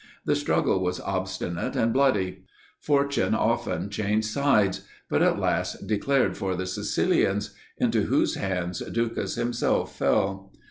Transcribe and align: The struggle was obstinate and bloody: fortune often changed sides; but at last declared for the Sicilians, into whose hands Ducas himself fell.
The 0.25 0.35
struggle 0.35 0.79
was 0.81 0.99
obstinate 0.99 1.75
and 1.75 1.93
bloody: 1.93 2.45
fortune 2.79 3.35
often 3.35 3.91
changed 3.91 4.25
sides; 4.25 4.81
but 5.11 5.21
at 5.21 5.37
last 5.37 5.85
declared 5.85 6.35
for 6.35 6.55
the 6.55 6.65
Sicilians, 6.65 7.53
into 7.77 8.05
whose 8.05 8.33
hands 8.33 8.79
Ducas 8.79 9.35
himself 9.35 9.95
fell. 9.95 10.51